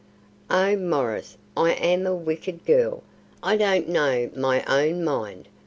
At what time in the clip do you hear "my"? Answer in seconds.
4.35-4.63